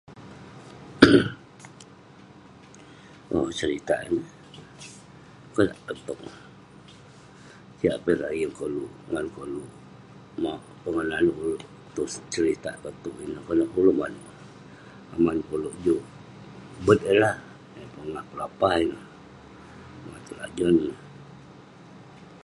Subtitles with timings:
[3.35, 4.29] Owk selitak ineh,
[5.53, 6.39] konak peh toq neh.
[7.79, 9.69] Jiak peh dak yeng koluk ngan koluk,
[10.43, 11.61] mauk pongah naneuk uleuk
[11.95, 14.33] tong selitak kok toq ineh, konak uleuk maneuk?
[15.13, 16.03] Aman peh uleuk juk
[16.85, 17.35] bet eh lah,
[17.79, 19.05] eh pongah pelapah ineh,
[20.01, 20.99] pongah telajon ineh.